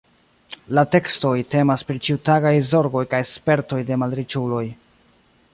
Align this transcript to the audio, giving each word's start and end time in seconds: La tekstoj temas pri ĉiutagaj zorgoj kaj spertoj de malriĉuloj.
La 0.77 0.83
tekstoj 0.95 1.33
temas 1.55 1.85
pri 1.89 2.01
ĉiutagaj 2.09 2.55
zorgoj 2.71 3.07
kaj 3.15 3.23
spertoj 3.35 3.83
de 3.91 4.03
malriĉuloj. 4.05 4.67